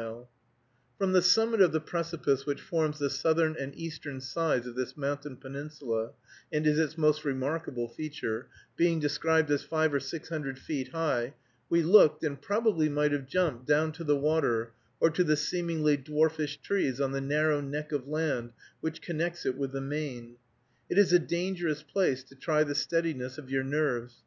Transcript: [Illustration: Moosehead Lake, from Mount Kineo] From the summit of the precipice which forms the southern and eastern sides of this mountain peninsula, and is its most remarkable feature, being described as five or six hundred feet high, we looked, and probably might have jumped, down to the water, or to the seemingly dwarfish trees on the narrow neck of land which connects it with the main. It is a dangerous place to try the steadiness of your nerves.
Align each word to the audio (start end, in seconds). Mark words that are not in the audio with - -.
[Illustration: 0.00 0.28
Moosehead 0.32 0.48
Lake, 0.48 0.96
from 0.98 1.12
Mount 1.12 1.12
Kineo] 1.12 1.12
From 1.12 1.12
the 1.12 1.28
summit 1.28 1.60
of 1.60 1.72
the 1.72 1.90
precipice 1.90 2.46
which 2.46 2.60
forms 2.62 2.98
the 2.98 3.10
southern 3.10 3.56
and 3.60 3.74
eastern 3.76 4.20
sides 4.22 4.66
of 4.66 4.74
this 4.74 4.96
mountain 4.96 5.36
peninsula, 5.36 6.12
and 6.50 6.66
is 6.66 6.78
its 6.78 6.96
most 6.96 7.24
remarkable 7.26 7.86
feature, 7.86 8.48
being 8.78 8.98
described 8.98 9.50
as 9.50 9.62
five 9.62 9.92
or 9.92 10.00
six 10.00 10.30
hundred 10.30 10.58
feet 10.58 10.92
high, 10.92 11.34
we 11.68 11.82
looked, 11.82 12.24
and 12.24 12.40
probably 12.40 12.88
might 12.88 13.12
have 13.12 13.26
jumped, 13.28 13.66
down 13.66 13.92
to 13.92 14.02
the 14.02 14.16
water, 14.16 14.72
or 15.00 15.10
to 15.10 15.22
the 15.22 15.36
seemingly 15.36 15.98
dwarfish 15.98 16.56
trees 16.62 16.98
on 16.98 17.12
the 17.12 17.20
narrow 17.20 17.60
neck 17.60 17.92
of 17.92 18.08
land 18.08 18.52
which 18.80 19.02
connects 19.02 19.44
it 19.44 19.54
with 19.58 19.72
the 19.72 19.82
main. 19.82 20.36
It 20.88 20.96
is 20.96 21.12
a 21.12 21.18
dangerous 21.18 21.82
place 21.82 22.24
to 22.24 22.34
try 22.34 22.64
the 22.64 22.74
steadiness 22.74 23.36
of 23.36 23.50
your 23.50 23.64
nerves. 23.64 24.22